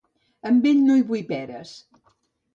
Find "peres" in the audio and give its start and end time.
1.29-1.77